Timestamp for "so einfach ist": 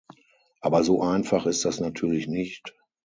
0.83-1.63